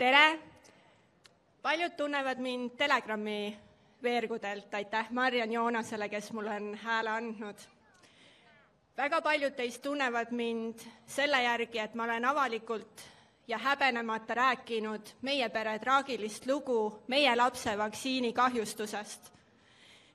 [0.00, 0.38] tere!
[1.62, 3.56] paljud tunnevad mind Telegrami
[4.02, 7.58] veergudelt, aitäh Mariann Joonasele, kes mulle on hääle andnud.
[8.96, 13.02] väga paljud teist tunnevad mind selle järgi, et ma olen avalikult
[13.48, 19.32] ja häbenemata rääkinud meie pere traagilist lugu meie lapse vaktsiinikahjustusest.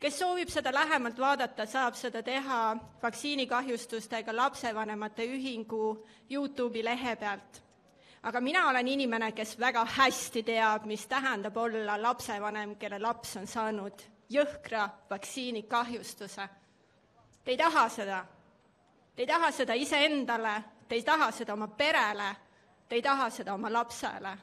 [0.00, 7.67] kes soovib seda lähemalt vaadata, saab seda teha vaktsiinikahjustustega lapsevanemate ühingu Youtube'i lehe pealt
[8.22, 13.46] aga mina olen inimene, kes väga hästi teab, mis tähendab olla lapsevanem, kelle laps on
[13.46, 16.48] saanud jõhkra vaktsiinikahjustuse.
[17.44, 18.24] Te ei taha seda.
[19.16, 22.28] Te ei taha seda iseendale, te ei taha seda oma perele,
[22.88, 24.36] te ei taha seda oma lapsele.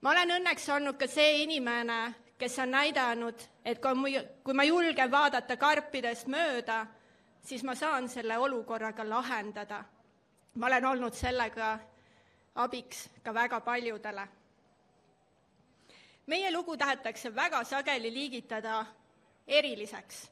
[0.00, 5.10] ma olen õnneks olnud ka see inimene, kes on näidanud, et kui kui ma julgen
[5.10, 6.86] vaadata karpidest mööda,
[7.44, 9.84] siis ma saan selle olukorraga lahendada.
[10.54, 11.78] ma olen olnud sellega
[12.54, 14.28] abiks ka väga paljudele.
[16.26, 18.86] meie lugu tahetakse väga sageli liigitada
[19.46, 20.30] eriliseks.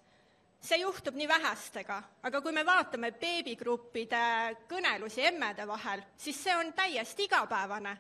[0.61, 6.73] see juhtub nii vähestega, aga kui me vaatame beebigruppide kõnelusi emmede vahel, siis see on
[6.73, 7.99] täiesti igapäevane.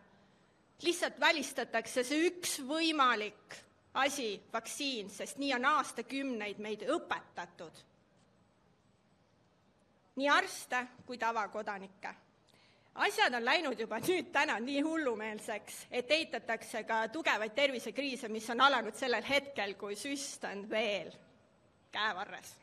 [0.82, 3.54] lihtsalt välistatakse see üks võimalik
[3.94, 7.84] asi, vaktsiin, sest nii on aastakümneid meid õpetatud.
[10.16, 12.14] nii arste kui tavakodanikke
[12.98, 18.60] asjad on läinud juba nüüd täna nii hullumeelseks, et eitatakse ka tugevaid tervisekriise, mis on
[18.60, 21.12] alanud sellel hetkel, kui süst on veel
[21.92, 22.56] käevarres.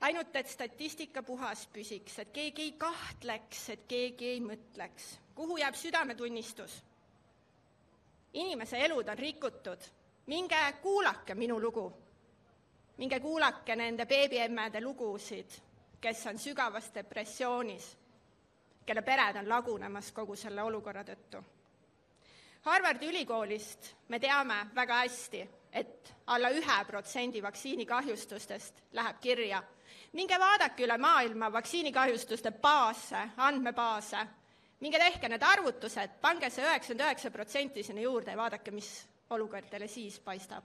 [0.00, 5.74] ainult, et statistika puhas püsiks, et keegi ei kahtleks, et keegi ei mõtleks, kuhu jääb
[5.74, 6.82] südametunnistus.
[8.32, 9.80] inimese elud on rikutud,
[10.26, 11.92] minge kuulake minu lugu.
[12.96, 15.50] minge kuulake nende beebiemmede lugusid,
[16.00, 17.96] kes on sügavas depressioonis
[18.90, 21.38] kelle pered on lagunemas kogu selle olukorra tõttu.
[22.66, 29.62] Harvardi ülikoolist me teame väga hästi, et alla ühe protsendi vaktsiinikahjustustest läheb kirja.
[30.12, 34.26] minge vaadake üle maailma vaktsiinikahjustuste baase, andmebaase,
[34.80, 39.70] minge tehke need arvutused, pange see üheksakümmend üheksa protsenti sinna juurde ja vaadake, mis olukord
[39.70, 40.64] teile siis paistab.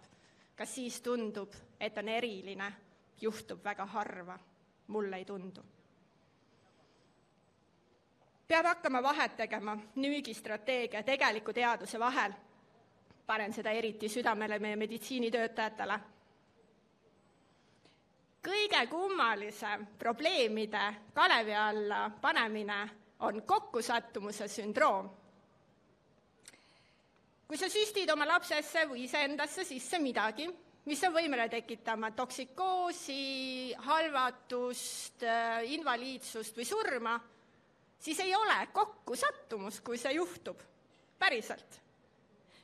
[0.55, 2.73] kas siis tundub, et on eriline,
[3.21, 4.39] juhtub väga harva?
[4.87, 5.61] mulle ei tundu
[8.47, 12.33] peab hakkama vahet tegema müügistrateegia ja tegeliku teaduse vahel.
[13.25, 15.99] panen seda eriti südamele meie meditsiinitöötajatele.
[18.47, 22.89] kõige kummalisem probleemide kalevi alla panemine
[23.19, 25.09] on kokkusattumuse sündroom.
[27.47, 30.49] kui sa süstid oma lapsesse või iseendasse sisse midagi,
[30.85, 35.23] mis on võimeline tekitama toksikoosi, halvatust,
[35.63, 37.19] invaliidsust või surma
[38.05, 40.59] siis ei ole kokkusattumus, kui see juhtub,
[41.19, 41.81] päriselt.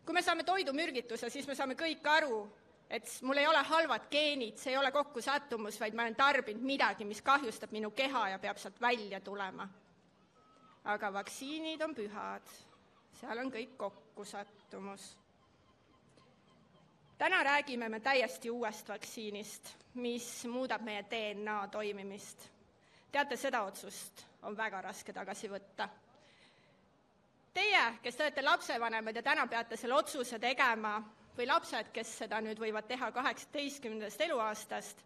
[0.06, 2.42] kui me saame toidumürgituse, siis me saame kõik aru,
[2.90, 7.06] et mul ei ole halvad geenid, see ei ole kokkusattumus, vaid ma olen tarbinud midagi,
[7.06, 9.68] mis kahjustab minu keha ja peab sealt välja tulema.
[10.84, 12.54] aga vaktsiinid on pühad,
[13.20, 15.18] seal on kõik kokkusattumus.
[17.18, 22.50] täna räägime me täiesti uuest vaktsiinist, mis muudab meie DNA toimimist.
[23.12, 24.26] Teate seda otsust?
[24.42, 25.86] on väga raske tagasi võtta.
[27.54, 30.96] Teie, kes te olete lapsevanemad ja täna peate selle otsuse tegema,
[31.38, 35.04] või lapsed, kes seda nüüd võivad teha kaheksateistkümnendast eluaastast,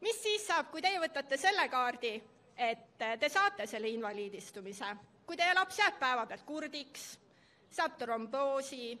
[0.00, 2.14] mis siis saab, kui teie võtate selle kaardi,
[2.56, 4.94] et te saate selle invaliidistumise,
[5.26, 7.10] kui teie laps jääb päevapealt kurdiks,
[7.70, 8.94] saab tromboosi,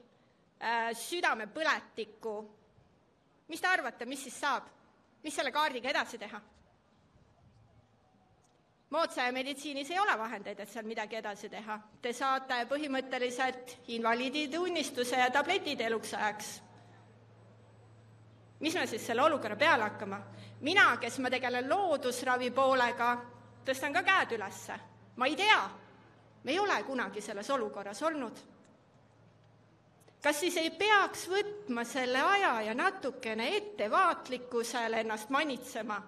[0.60, 2.34] äh, südamepõletikku,
[3.48, 4.74] mis te arvate, mis siis saab?
[5.18, 6.38] mis selle kaardiga edasi teha?
[8.90, 11.78] Moodsa meditsiinis ei ole vahendeid, et seal midagi edasi teha.
[12.02, 16.62] Te saate põhimõtteliselt invaliiditunnistuse ja tabletid eluks ajaks.
[18.60, 20.20] mis me siis selle olukorra peale hakkama?
[20.60, 23.16] mina, kes ma tegelen loodusravi poolega,
[23.64, 24.78] tõstan ka käed ülesse.
[25.16, 25.70] ma ei tea,
[26.44, 28.38] me ei ole kunagi selles olukorras olnud.
[30.22, 36.02] kas siis ei peaks võtma selle aja ja natukene ettevaatlikkusele ennast manitsema?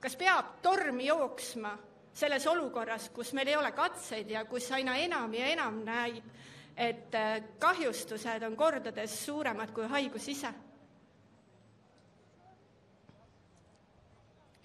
[0.00, 1.78] kas peab tormi jooksma
[2.16, 6.24] selles olukorras, kus meil ei ole katseid ja kus aina enam ja enam näib,
[6.76, 10.52] et äh, kahjustused on kordades suuremad kui haigus ise.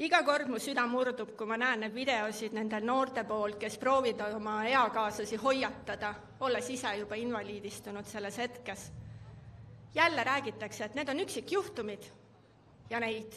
[0.02, 4.34] iga kord mu süda murdub, kui ma näen neid videosid nende noorte poolt, kes proovivad
[4.34, 8.92] oma eakaaslasi hoiatada, olles ise juba invaliidistunud selles hetkes.
[9.94, 12.08] jälle räägitakse, et need on üksikjuhtumid
[12.90, 13.36] ja neid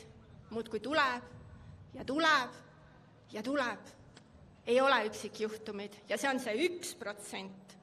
[0.51, 1.23] muudkui tuleb
[1.95, 2.51] ja tuleb
[3.33, 4.04] ja tuleb
[4.67, 7.77] ei ole üksikjuhtumid ja see on see üks protsent,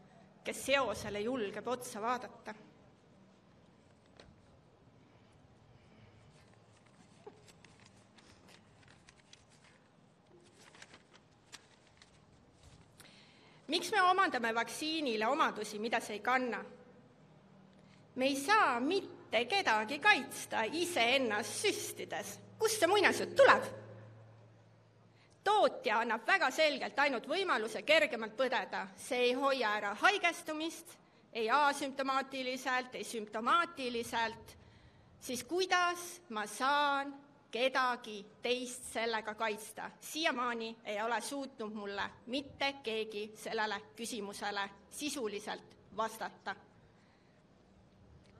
[0.43, 2.55] kes seosele julgeb otsa vaadata
[13.71, 16.63] miks me omandame vaktsiinile omadusi, mida see ei kanna?
[18.15, 22.39] me ei saa mitte kedagi kaitsta iseennast süstides.
[22.59, 23.80] kust see muinasjutt tuleb?
[25.43, 30.97] Tootja annab väga selgelt ainult võimaluse kergemalt põdeda, see ei hoia ära haigestumist,
[31.33, 34.55] ei asümptomaatiliselt, ei sümptomaatiliselt,
[35.21, 37.13] siis kuidas ma saan
[37.51, 39.91] kedagi teist sellega kaitsta.
[40.01, 46.55] siiamaani ei ole suutnud mulle mitte keegi sellele küsimusele sisuliselt vastata.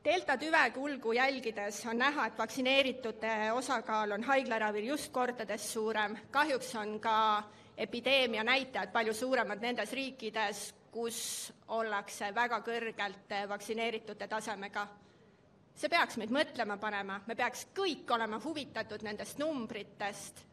[0.06, 6.18] Delta tüve kulgu jälgides on näha, et vaktsineeritute osakaal on haiglaravil just kordades suurem.
[6.32, 7.44] kahjuks on ka
[7.78, 14.88] epideemia näitajad palju suuremad nendes riikides, kus ollakse väga kõrgelt vaktsineeritute tasemega
[15.76, 20.44] see peaks meid mõtlema panema, me peaks kõik olema huvitatud nendest numbritest,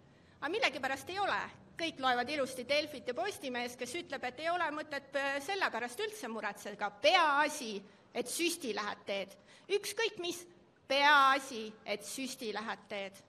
[0.40, 1.40] aga millegipärast ei ole.
[1.78, 6.00] kõik loevad ilusti Delfit ja Postimeest, kes ütleb, et ei ole mõtet äh, selle pärast
[6.02, 7.76] üldse muretseda, peaasi,
[8.14, 9.36] et süsti lähed teed.
[9.68, 10.46] ükskõik mis,
[10.88, 13.22] peaasi, et süsti lähed teed.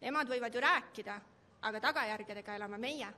[0.00, 1.20] Nemad võivad ju rääkida,
[1.62, 3.12] aga tagajärgedega elame meie.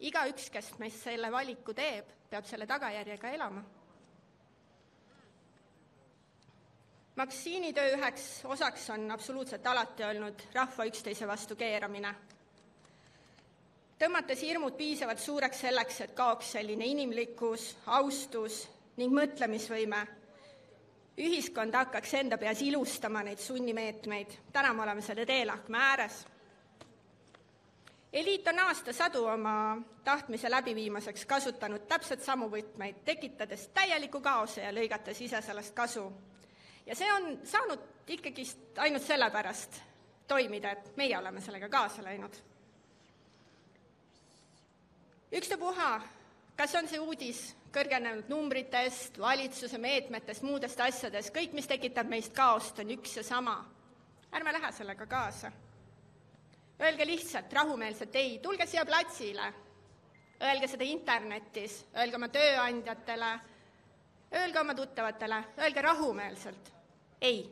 [0.00, 3.62] igaüks, kes meist selle valiku teeb, peab selle tagajärjega elama
[7.16, 12.14] vaktsiinitöö üheks osaks on absoluutselt alati olnud rahva üksteise vastu keeramine.
[13.98, 19.98] tõmmates hirmud piisavalt suureks selleks, et kaoks selline inimlikkus, austus ning mõtlemisvõime,
[21.20, 26.24] ühiskond hakkaks enda peas ilustama neid sunnimeetmeid, täna me oleme selle teelahkme ääres.
[28.12, 35.20] eliit on aastasadu oma tahtmise läbiviimiseks kasutanud täpselt samu võtmeid, tekitades täieliku kaose ja lõigates
[35.20, 36.12] ise sellest kasu
[36.86, 39.80] ja see on saanud ikkagist ainult sellepärast
[40.28, 42.36] toimida, et meie oleme sellega kaasa läinud.
[45.32, 46.00] ükstapuha,
[46.56, 52.80] kas on see uudis kõrgenenud numbritest, valitsuse meetmetest, muudest asjadest, kõik, mis tekitab meist kaost,
[52.80, 53.56] on üks ja sama.
[54.32, 55.52] ärme lähe sellega kaasa.
[56.80, 59.52] Öelge lihtsalt rahumeelselt ei, tulge siia platsile.
[60.42, 63.30] Öelge seda internetis, öelge oma tööandjatele,
[64.36, 66.72] öelge oma tuttavatele, öelge rahumeelselt
[67.20, 67.46] ei.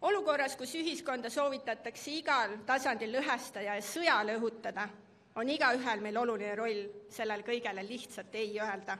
[0.00, 4.88] olukorras, kus ühiskonda soovitatakse igal tasandil lõhestada ja sõjale õhutada,
[5.38, 6.80] on igaühel meil oluline roll
[7.10, 8.98] sellele kõigele lihtsalt ei öelda.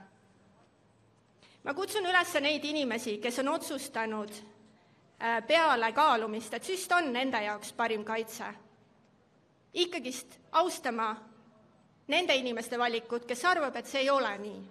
[1.63, 7.41] ma kutsun üles neid inimesi, kes on otsustanud äh, peale kaalumist, et süst on nende
[7.43, 8.53] jaoks parim kaitse,
[9.73, 11.11] ikkagist austama
[12.07, 14.63] nende inimeste valikut, kes arvab, et see ei ole nii.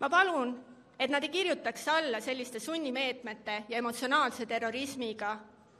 [0.00, 0.58] ma palun
[1.02, 5.32] et nad ei kirjutaks alla selliste sunnimeetmete ja emotsionaalse terrorismiga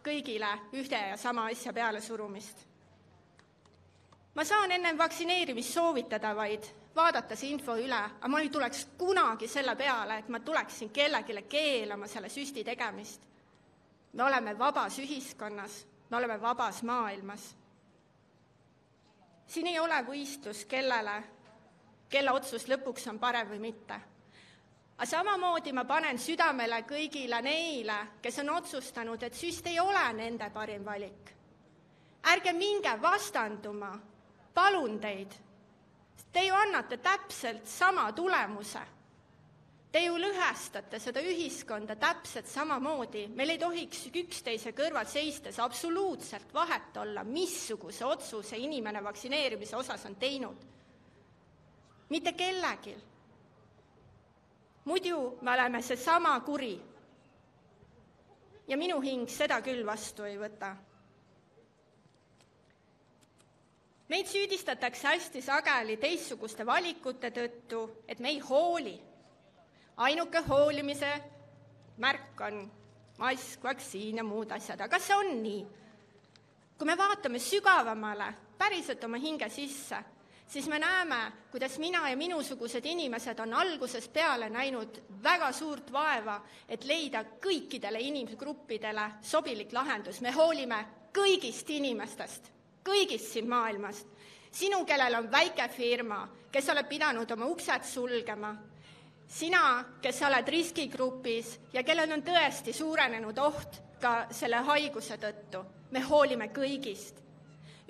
[0.03, 2.72] kõigile ühte ja sama asja pealesurumist.
[4.35, 6.65] Ma saan ennem vaktsineerimist soovitada vaid
[6.97, 11.43] vaadata see info üle, aga ma ei tuleks kunagi selle peale, et ma tuleksin kellelegi
[11.49, 13.23] keelama selle süsti tegemist.
[14.13, 17.57] me oleme vabas ühiskonnas, me oleme vabas maailmas.
[19.47, 21.23] siin ei ole võistlus, kellele,
[22.09, 24.01] kelle otsus lõpuks on parem või mitte
[25.03, 30.51] aga samamoodi ma panen südamele kõigile neile, kes on otsustanud, et süst ei ole nende
[30.55, 31.33] parim valik.
[32.23, 33.99] ärge minge vastanduma,
[34.55, 35.35] palun teid.
[36.33, 38.81] Te ju annate täpselt sama tulemuse.
[39.93, 46.97] Te ju lõhestate seda ühiskonda täpselt samamoodi, meil ei tohiks üksteise kõrval seistes absoluutselt vahet
[46.97, 50.69] olla, missuguse otsuse inimene vaktsineerimise osas on teinud.
[52.09, 52.97] mitte kellelgi
[54.85, 56.81] muidu me oleme seesama kuri.
[58.69, 60.77] ja minu hing seda küll vastu ei võta.
[64.13, 69.01] Meid süüdistatakse hästi sageli teistsuguste valikute tõttu, et me ei hooli.
[69.97, 71.13] ainuke hoolimise
[71.97, 72.71] märk on
[73.19, 75.67] mask, vaktsiin ja muud asjad, aga kas see on nii?
[76.79, 80.05] kui me vaatame sügavamale, päriselt oma hinge sisse
[80.53, 86.41] siis me näeme, kuidas mina ja minusugused inimesed on algusest peale näinud väga suurt vaeva,
[86.69, 90.21] et leida kõikidele inimgruppidele sobilik lahendus.
[90.21, 92.53] me hoolime kõigist inimestest,
[92.85, 94.07] kõigist siin maailmast.
[94.53, 98.55] sinu, kellel on väike firma, kes oled pidanud oma uksed sulgema,
[99.29, 105.65] sina, kes sa oled riskigrupis ja kellel on tõesti suurenenud oht ka selle haiguse tõttu,
[105.91, 107.23] me hoolime kõigist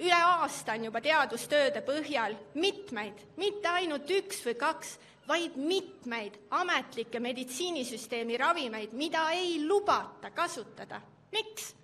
[0.02, 4.96] üle aasta on juba teadustööde põhjal mitmeid, mitte ainult üks või kaks,
[5.28, 11.00] vaid mitmeid ametlikke meditsiinisüsteemi ravimeid, mida ei lubata kasutada.
[11.32, 11.74] miks?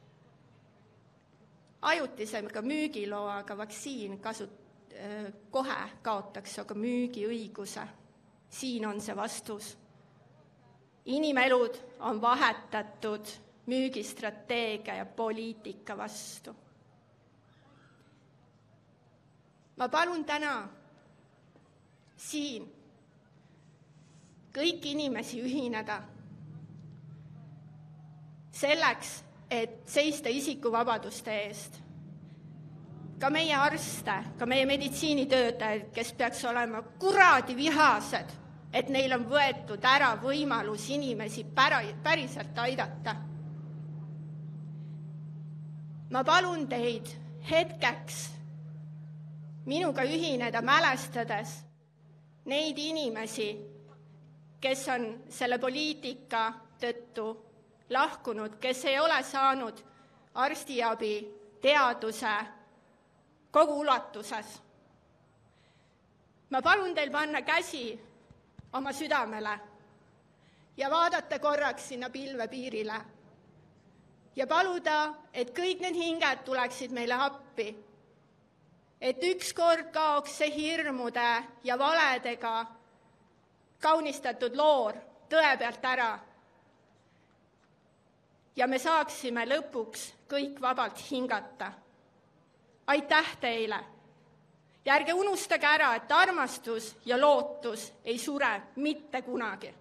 [1.82, 4.50] Ajutisega müügiloaga vaktsiin kasu-,
[5.50, 7.86] kohe kaotaks aga müügiõiguse.
[8.50, 9.76] siin on see vastus.
[11.04, 13.26] inimelud on vahetatud
[13.66, 16.56] müügistrateegia ja poliitika vastu.
[19.76, 20.68] ma palun täna
[22.16, 22.72] siin
[24.52, 26.02] kõiki inimesi ühineda
[28.50, 31.78] selleks, et seista isikuvabaduste eest.
[33.18, 38.30] ka meie arste, ka meie meditsiinitöötajaid, kes peaks olema kuradi vihased,
[38.72, 43.16] et neil on võetud ära võimalus inimesi pära, päriselt aidata.
[46.10, 47.08] ma palun teid
[47.50, 48.38] hetkeks
[49.66, 51.58] minuga ühineda, mälestades
[52.48, 53.50] neid inimesi,
[54.60, 56.46] kes on selle poliitika
[56.80, 57.47] tõttu
[57.90, 59.84] lahkunud, kes ei ole saanud
[60.34, 61.14] arstiabi
[61.60, 62.36] teaduse
[63.50, 64.62] kogu ulatuses.
[66.50, 68.00] ma palun teil panna käsi
[68.72, 69.58] oma südamele
[70.76, 73.00] ja vaadata korraks sinna pilvepiirile
[74.36, 77.76] ja paluda, et kõik need hinged tuleksid meile appi.
[79.00, 82.66] et ükskord kaoks see hirmude ja valedega
[83.80, 84.94] kaunistatud loor
[85.30, 86.18] tõe pealt ära
[88.58, 91.72] ja me saaksime lõpuks kõik vabalt hingata.
[92.86, 93.84] aitäh teile!
[94.84, 99.74] ja ärge unustage ära, et armastus ja lootus ei sure mitte kunagi